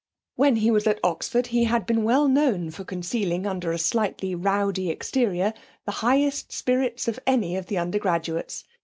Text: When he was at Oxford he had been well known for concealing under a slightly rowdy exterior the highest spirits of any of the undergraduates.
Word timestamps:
When 0.35 0.55
he 0.55 0.71
was 0.71 0.87
at 0.87 0.99
Oxford 1.03 1.45
he 1.45 1.65
had 1.65 1.85
been 1.85 2.03
well 2.03 2.27
known 2.27 2.71
for 2.71 2.83
concealing 2.83 3.45
under 3.45 3.71
a 3.71 3.77
slightly 3.77 4.33
rowdy 4.33 4.89
exterior 4.89 5.53
the 5.85 5.91
highest 6.01 6.51
spirits 6.51 7.07
of 7.07 7.19
any 7.27 7.55
of 7.55 7.67
the 7.67 7.77
undergraduates. 7.77 8.63